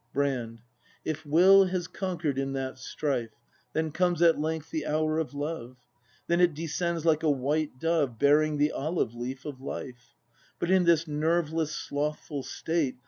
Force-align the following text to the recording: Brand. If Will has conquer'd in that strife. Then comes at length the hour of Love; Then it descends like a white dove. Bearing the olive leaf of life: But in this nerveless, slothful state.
Brand. 0.15 0.61
If 1.05 1.27
Will 1.27 1.65
has 1.65 1.87
conquer'd 1.87 2.39
in 2.39 2.53
that 2.53 2.79
strife. 2.79 3.35
Then 3.73 3.91
comes 3.91 4.23
at 4.23 4.39
length 4.39 4.71
the 4.71 4.87
hour 4.87 5.19
of 5.19 5.35
Love; 5.35 5.77
Then 6.25 6.41
it 6.41 6.55
descends 6.55 7.05
like 7.05 7.21
a 7.21 7.29
white 7.29 7.77
dove. 7.79 8.17
Bearing 8.17 8.57
the 8.57 8.71
olive 8.71 9.13
leaf 9.13 9.45
of 9.45 9.61
life: 9.61 10.15
But 10.57 10.71
in 10.71 10.85
this 10.85 11.07
nerveless, 11.07 11.71
slothful 11.75 12.41
state. 12.41 12.95